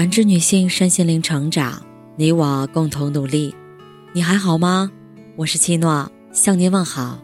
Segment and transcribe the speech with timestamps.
[0.00, 1.84] 感知女性身心灵成长，
[2.16, 3.54] 你我共同努力。
[4.14, 4.90] 你还好吗？
[5.36, 7.18] 我是七诺，向您问好。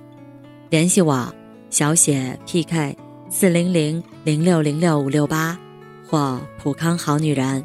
[0.68, 1.34] 联系我，
[1.70, 2.94] 小写 PK
[3.30, 5.58] 四零零零六零六五六八
[6.06, 7.64] 或普康好女人。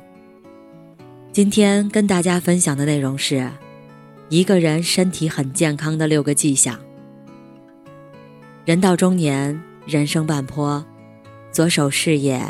[1.33, 3.51] 今天跟大家分享的内容是，
[4.29, 6.79] 一个人身体很健康的六个迹象。
[8.63, 10.85] 人到中年，人生半坡，
[11.51, 12.41] 左手事业，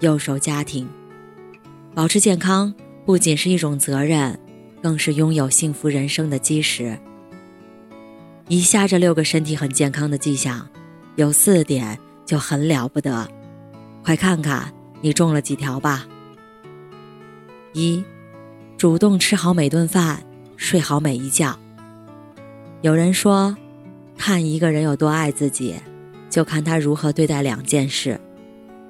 [0.00, 0.88] 右手家庭。
[1.98, 2.72] 保持健康
[3.04, 4.38] 不仅是一种责任，
[4.80, 6.96] 更是拥有幸福人生的基石。
[8.46, 10.64] 以下这六个身体很健康的迹象，
[11.16, 13.28] 有四点就很了不得，
[14.04, 16.06] 快看看你中了几条吧。
[17.72, 18.04] 一，
[18.76, 20.22] 主动吃好每顿饭，
[20.56, 21.58] 睡好每一觉。
[22.80, 23.56] 有人说，
[24.16, 25.74] 看一个人有多爱自己，
[26.30, 28.20] 就看他如何对待两件事：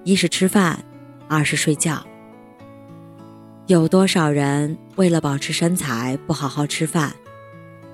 [0.04, 0.84] 一是吃饭，
[1.26, 2.06] 二是睡觉。
[3.68, 7.14] 有多少人为了保持身材不好好吃饭，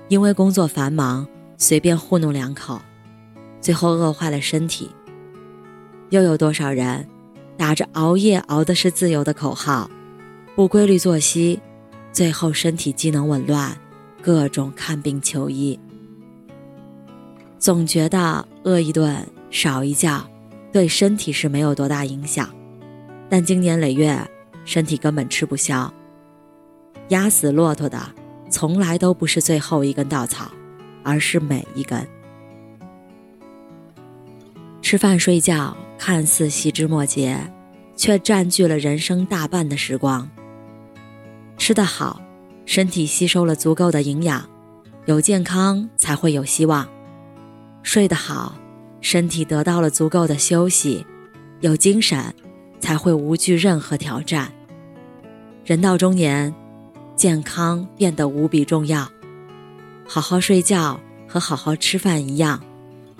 [0.07, 2.81] 因为工作繁忙随便糊弄两口，
[3.59, 4.89] 最后饿坏了身体？
[6.11, 7.05] 又有多少人
[7.57, 9.91] 打着熬夜熬的是自由的口号，
[10.55, 11.59] 不规律作息，
[12.13, 13.77] 最后身体机能紊乱，
[14.21, 15.77] 各种看病求医？
[17.59, 20.25] 总觉得饿一顿少一觉，
[20.71, 22.47] 对身体是没有多大影响，
[23.27, 24.25] 但经年累月。
[24.65, 25.91] 身体根本吃不消。
[27.09, 28.01] 压死骆驼的，
[28.49, 30.51] 从来都不是最后一根稻草，
[31.03, 32.05] 而是每一根。
[34.81, 37.39] 吃饭睡觉看似细枝末节，
[37.95, 40.29] 却占据了人生大半的时光。
[41.57, 42.21] 吃得好，
[42.65, 44.47] 身体吸收了足够的营养，
[45.05, 46.85] 有健康才会有希望；
[47.81, 48.55] 睡得好，
[49.01, 51.05] 身体得到了足够的休息，
[51.61, 52.33] 有精神。
[52.79, 54.51] 才会无惧任何挑战。
[55.63, 56.53] 人到中年，
[57.15, 59.09] 健康变得无比重要。
[60.07, 62.61] 好好睡觉和好好吃饭一样，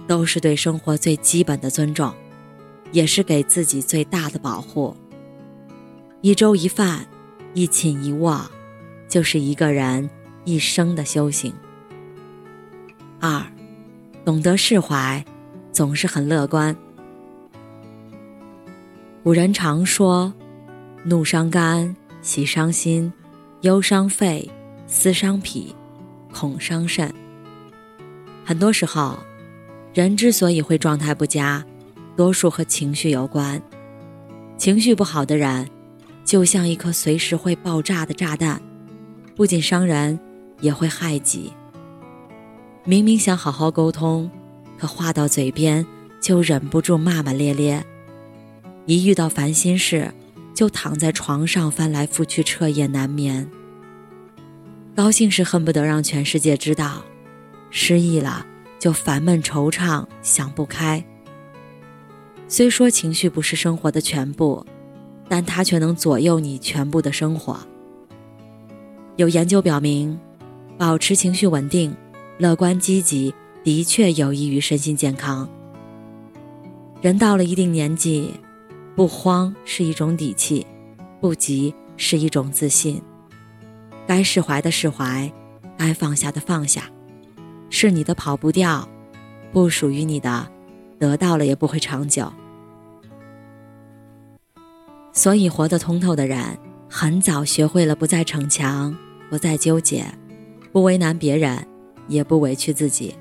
[0.08, 2.14] 都是对生活最基本的尊重，
[2.92, 4.96] 也是给自己最大的保护。
[6.22, 7.08] 一粥一饭，
[7.54, 8.40] 一寝一卧，
[9.08, 10.08] 就是一个人
[10.44, 11.54] 一生的修行。
[13.20, 13.44] 二，
[14.24, 15.26] 懂得释怀，
[15.72, 16.76] 总是很乐观。
[19.26, 20.32] 古人常说
[21.04, 23.12] ：“怒伤肝，喜伤心，
[23.62, 24.48] 忧伤肺，
[24.86, 25.76] 思伤脾，
[26.32, 27.12] 恐伤肾。”
[28.46, 29.18] 很多时候，
[29.96, 31.66] 人之所以会状态不佳，
[32.16, 33.60] 多数和情绪有关。
[34.60, 35.68] 情绪不好的人，
[36.24, 38.62] 就像一颗随时会爆炸的炸弹，
[39.36, 40.20] 不仅伤人，
[40.62, 41.52] 也会害己。
[42.84, 44.30] 明明想好好沟通，
[44.78, 45.84] 可话到嘴边
[46.22, 47.84] 就忍不住骂骂咧咧。
[48.86, 50.14] 一遇到烦心事，
[50.54, 53.50] 就躺在床上翻来覆去，彻夜难眠。
[54.96, 57.04] 高兴时恨不得让全世界知道，
[57.72, 58.46] 失意了
[58.78, 61.04] 就烦闷惆怅，想不开。
[62.48, 64.64] 虽说情绪不是生活的全部，
[65.28, 67.60] 但它却能左右你全部的生活。
[69.16, 70.20] 有研究表明，
[70.78, 71.96] 保持情绪稳定、
[72.38, 75.50] 乐观积极，的确有益于身心健康。
[77.02, 78.32] 人到了一定年纪。
[78.96, 80.66] 不慌是一种底气，
[81.20, 83.02] 不急是一种自信。
[84.08, 85.30] 该释怀的释怀，
[85.78, 86.84] 该放下的放下。
[87.70, 88.88] 是你的跑不掉，
[89.52, 90.48] 不属于你的，
[90.98, 92.32] 得到了也不会长久。
[95.12, 96.58] 所以，活得通透的人，
[96.90, 98.96] 很早学会了不再逞强，
[99.30, 100.06] 不再纠结，
[100.72, 101.68] 不为难别人，
[102.08, 103.14] 也不委屈自己。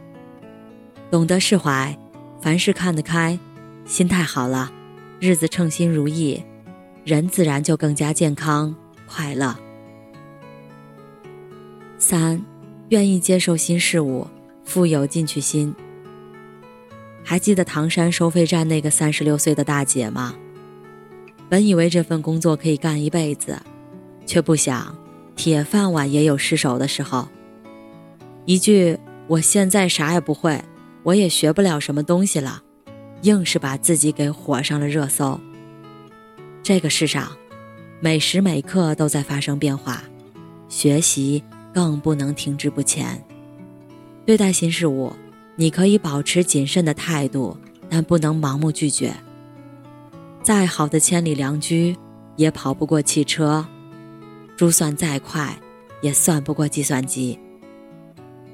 [1.11, 1.99] 懂得释怀，
[2.41, 3.37] 凡事看得开，
[3.85, 4.71] 心态好了。
[5.25, 6.45] 日子称心如意，
[7.03, 8.77] 人自然就更加健康
[9.07, 9.57] 快乐。
[11.97, 12.45] 三，
[12.91, 14.27] 愿意接受新事物，
[14.67, 15.75] 富有进取心。
[17.23, 20.35] 还记得唐山收费站那个三十六岁的大姐吗？
[21.49, 23.59] 本以为这份工作可以干一辈子，
[24.27, 24.95] 却不想
[25.35, 27.27] 铁饭碗也有失手的时候。
[28.45, 30.63] 一句“我现在啥也不会，
[31.03, 32.64] 我也学不了什么东西了。”
[33.25, 35.41] 硬是把自己给火上了热搜。
[36.63, 37.35] 这个世上，
[37.99, 40.05] 每时每刻都在发生变化，
[40.69, 41.43] 学习
[41.73, 43.23] 更不能停滞不前。
[44.27, 45.11] 对待新事物，
[45.57, 47.57] 你可以保持谨慎的态度，
[47.89, 49.15] 但不能盲目拒绝。
[50.43, 51.97] 再好的千里良驹，
[52.37, 53.65] 也跑不过汽车；
[54.55, 55.59] 珠算再快，
[56.03, 57.39] 也算不过计算机。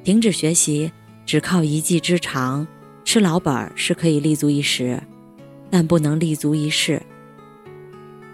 [0.05, 0.93] 停止学习，
[1.27, 2.65] 只靠一技之长。
[3.05, 5.03] 吃老本儿是可以立足一时，
[5.69, 7.03] 但不能立足一世。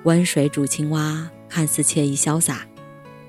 [0.05, 2.67] 温水煮青蛙，看似惬意潇洒，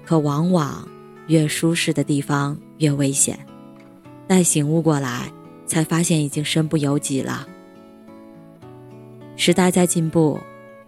[0.06, 0.88] 可往往
[1.28, 3.40] 越舒适的地方越危险。
[4.28, 5.32] 待醒悟过来，
[5.66, 7.48] 才发现已经身不由己了。
[9.38, 10.40] 时代在进步，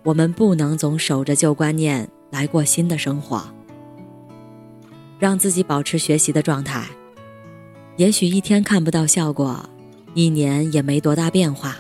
[0.04, 3.42] 我们不能总守着旧观念来过新的生活。
[5.18, 6.88] 让自己保持学习的状态，
[7.98, 9.70] 也许一天看不到效果，
[10.14, 11.76] 一年也没多大变化，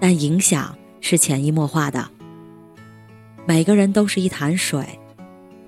[0.00, 2.08] 但影响是潜移默化的。
[3.46, 4.86] 每个人都是一潭水，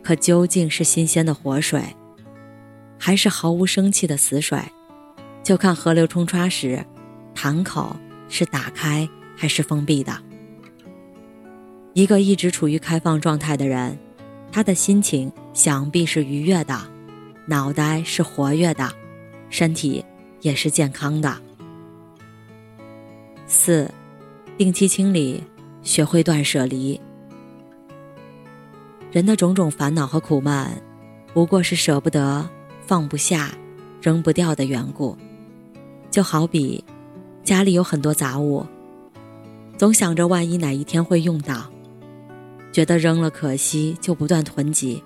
[0.03, 1.83] 可究竟是新鲜的活水，
[2.99, 4.61] 还是毫无生气的死水，
[5.43, 6.85] 就看河流冲刷时，
[7.35, 7.97] 潭口
[8.29, 10.17] 是打开还是封闭的。
[11.93, 13.99] 一个一直处于开放状态的人，
[14.53, 16.79] 他的心情想必是愉悦的，
[17.47, 18.89] 脑袋是活跃的，
[19.49, 20.05] 身体
[20.41, 21.37] 也是健康的。
[23.53, 23.91] 四，
[24.57, 25.43] 定期清理，
[25.83, 26.99] 学会断舍离。
[29.11, 30.69] 人的种种烦恼和苦闷，
[31.35, 32.49] 不过是舍不得、
[32.87, 33.51] 放不下、
[34.01, 35.19] 扔不掉的缘故。
[36.13, 36.85] 就好比
[37.43, 38.65] 家里有很多杂物，
[39.77, 41.69] 总想着万一哪一天会用到，
[42.71, 45.03] 觉得扔了可惜，就不断囤积，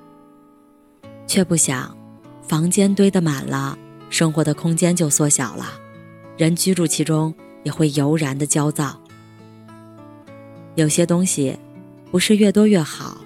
[1.27, 1.97] 却不想
[2.43, 3.79] 房间堆得满了，
[4.11, 5.65] 生活的空间就缩小了，
[6.37, 9.01] 人居住其中也会油然的焦躁。
[10.77, 11.59] 有些东西
[12.13, 13.19] 不是越多越好。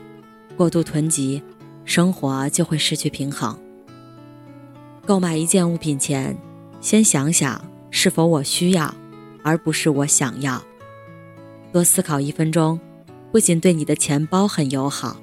[0.56, 1.40] 过度囤积，
[1.84, 3.56] 生活就会失去平衡。
[5.06, 6.36] 购买一件物品前，
[6.80, 8.92] 先想想是否我需要，
[9.44, 10.60] 而不是我想要。
[11.72, 12.80] 多思考一分钟，
[13.30, 15.16] 不仅对你的钱包很友好，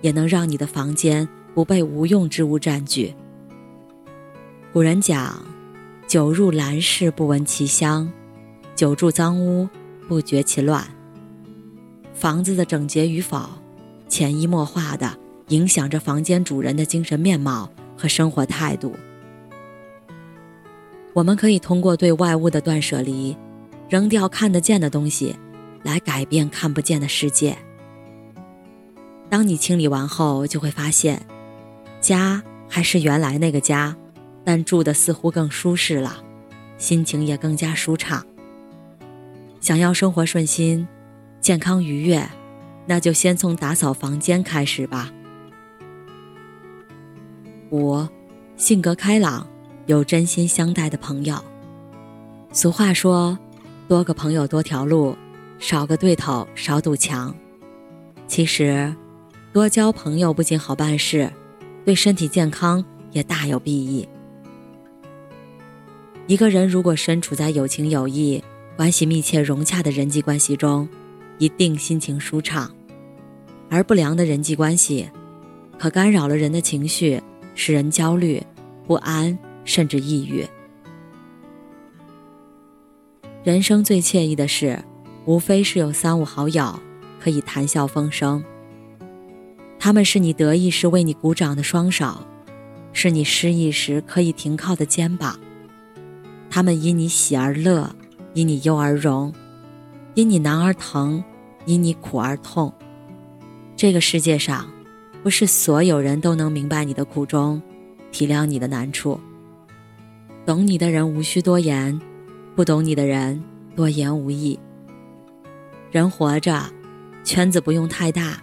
[0.00, 3.14] 也能让你的房间不被无用之物占据。
[4.72, 5.46] 古人讲
[6.08, 8.10] ：“久入兰室，不闻其香；
[8.76, 9.68] 久住脏屋，
[10.06, 10.86] 不觉其乱。”
[12.14, 13.48] 房子的整洁与否。
[14.08, 15.18] 潜移默化的
[15.48, 17.68] 影响着房间主人的精神面貌
[17.98, 18.94] 和生活态度。
[21.12, 23.36] 我们可以通过对外物的断舍离，
[23.88, 25.34] 扔掉看得见的东西，
[25.82, 27.58] 来改变看不见的世界。
[29.28, 31.20] 当你清理完后，就会发现，
[32.00, 33.96] 家还是原来那个家，
[34.44, 36.22] 但住的似乎更舒适了，
[36.78, 38.24] 心情也更加舒畅。
[39.66, 40.86] 想要生活顺心、
[41.40, 42.24] 健康愉悦。
[42.86, 45.10] 那就先从打扫房间开始吧。
[47.72, 48.06] 五，
[48.56, 49.44] 性格开朗，
[49.86, 51.36] 有真心相待的朋友。
[52.52, 53.36] 俗话说
[53.88, 55.16] ：“多个朋友多条路，
[55.58, 57.34] 少个对头少堵墙。”
[58.28, 58.94] 其实，
[59.52, 61.28] 多交朋友不仅好办事，
[61.84, 64.08] 对身体健康也大有裨益。
[66.28, 68.44] 一个人如果身处在有情有义、
[68.76, 70.86] 关系密切融洽的人际关系中，
[71.38, 72.70] 一定心情舒畅。
[73.70, 75.08] 而不良的人际关系，
[75.78, 77.20] 可干扰了人的情绪，
[77.54, 78.42] 使人焦虑、
[78.86, 80.46] 不安，甚至抑郁。
[83.42, 84.84] 人生最惬意的事，
[85.24, 86.78] 无非是有三五好友
[87.18, 88.44] 可以谈笑风生。
[89.78, 92.26] 他们是你得意时为你鼓掌的双手，
[92.92, 95.40] 是你失意时可以停靠的肩膀。
[96.50, 97.94] 他们因你喜而乐，
[98.36, 99.32] 因你忧而荣，
[100.12, 101.24] 因你难而疼，
[101.64, 102.70] 因你苦而痛。
[103.74, 104.70] 这个世界上，
[105.22, 107.62] 不是所有人都能明白你的苦衷，
[108.12, 109.18] 体谅你的难处。
[110.44, 111.98] 懂你的人无需多言，
[112.54, 113.42] 不懂你的人
[113.74, 114.60] 多言无益。
[115.90, 116.62] 人活着，
[117.24, 118.38] 圈子不用太大，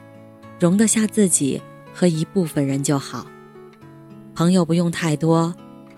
[0.60, 1.62] 容得下自己
[1.94, 3.28] 和一部分人就好。
[4.34, 5.54] 朋友不用太多，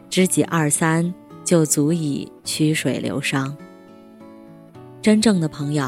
[0.10, 1.13] 知己二三
[1.46, 3.55] 就足以曲水流觞。
[5.05, 5.88] 真正的朋友，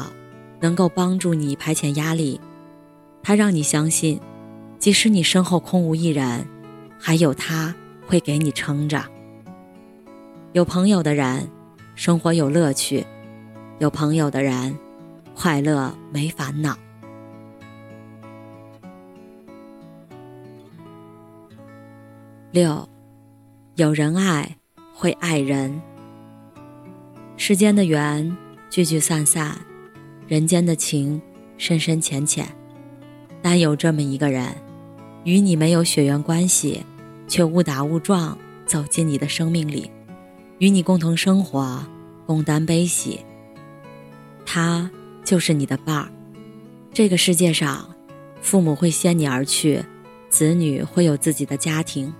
[0.60, 2.40] 能够帮助你排遣压力。
[3.20, 4.20] 他让你相信，
[4.78, 6.46] 即使你身后空无一人，
[7.00, 7.74] 还有他
[8.06, 9.04] 会给你撑着。
[10.52, 11.50] 有朋友的人，
[11.96, 13.04] 生活有乐趣；
[13.80, 14.78] 有朋友的人，
[15.34, 16.78] 快乐没烦恼。
[22.52, 22.88] 六，
[23.74, 24.56] 有人爱，
[24.94, 25.82] 会爱人。
[27.36, 28.36] 世间的缘
[28.70, 29.58] 聚聚散散，
[30.26, 31.20] 人间的情
[31.56, 32.46] 深深浅浅。
[33.40, 34.46] 但有这么一个人，
[35.24, 36.84] 与你没有血缘关系，
[37.26, 39.90] 却误打误撞走进你的生命里，
[40.58, 41.82] 与你共同生活，
[42.26, 43.20] 共担悲喜。
[44.44, 44.90] 他
[45.24, 46.10] 就是你的伴儿。
[46.92, 47.88] 这个世界上，
[48.42, 49.82] 父母会先你而去，
[50.28, 52.12] 子女会有自己的家庭，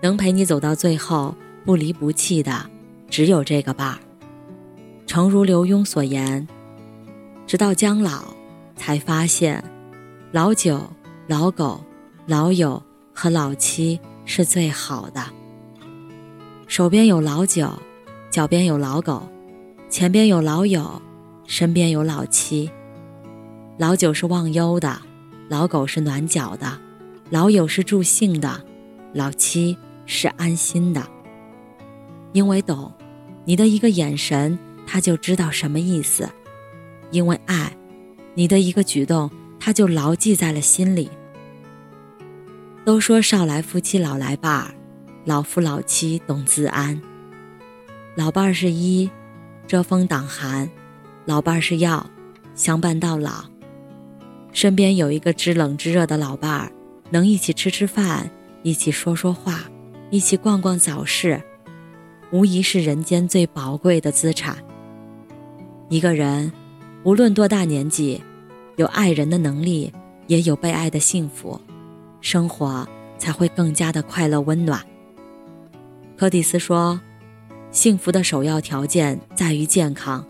[0.00, 1.34] 能陪你走到最后
[1.64, 2.70] 不离不弃的，
[3.10, 3.98] 只有这个伴儿。
[5.06, 6.46] 诚如刘墉所言
[7.46, 8.22] ：“直到将老，
[8.76, 9.62] 才发现。”
[10.32, 10.80] 老酒
[11.26, 11.84] 老狗、
[12.26, 12.82] 老友
[13.12, 15.22] 和老妻是最好的。
[16.66, 17.70] 手边有老酒，
[18.30, 19.28] 脚边有老狗，
[19.90, 21.02] 前边有老友，
[21.46, 22.70] 身边有老妻。
[23.76, 25.02] 老酒是忘忧的，
[25.50, 26.78] 老狗是暖脚的，
[27.28, 28.64] 老友是助兴的，
[29.12, 31.06] 老妻是安心的。
[32.32, 32.90] 因为懂，
[33.44, 36.26] 你的一个眼神，他就知道什么意思；
[37.10, 37.76] 因为爱，
[38.34, 41.10] 你的一个举动，他就牢记在了心里。
[42.84, 44.74] 都说少来夫妻老来伴儿。
[45.24, 47.00] 老夫老妻懂自安，
[48.16, 49.08] 老伴儿是衣，
[49.68, 50.68] 遮风挡寒；
[51.26, 52.04] 老伴儿是药，
[52.56, 53.44] 相伴到老。
[54.52, 56.72] 身边有一个知冷知热的老伴儿，
[57.10, 58.28] 能一起吃吃饭，
[58.64, 59.60] 一起说说话，
[60.10, 61.40] 一起逛逛早市，
[62.32, 64.56] 无疑是人间最宝贵的资产。
[65.92, 66.50] 一个人，
[67.02, 68.18] 无论多大年纪，
[68.76, 69.92] 有爱人的能力，
[70.26, 71.60] 也有被爱的幸福，
[72.22, 74.82] 生活才会更加的快乐温暖。
[76.16, 76.98] 柯蒂斯说
[77.70, 80.24] ：“幸福的首要条件在于健康，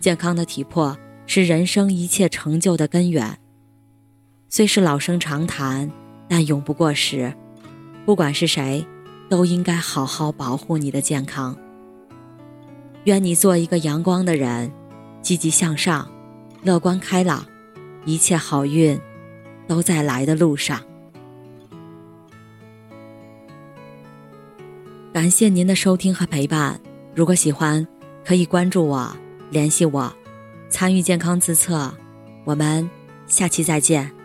[0.00, 3.38] 健康的体魄是人生一切成就的根源。
[4.48, 5.92] 虽是老生常谈，
[6.30, 7.34] 但永不过时。
[8.06, 8.86] 不管是谁，
[9.28, 11.54] 都应该好好保护你的健康。
[13.04, 14.72] 愿你做一个阳光的人，
[15.20, 16.10] 积极向上，
[16.62, 17.44] 乐观开朗，
[18.04, 18.98] 一切好运
[19.66, 20.80] 都在来的路上。”
[25.12, 26.80] 感谢您的收听和陪伴。
[27.14, 27.86] 如果喜欢，
[28.24, 29.14] 可以关注我，
[29.50, 30.10] 联系我，
[30.70, 31.92] 参与健康自测。
[32.44, 32.88] 我们
[33.26, 34.21] 下期再见。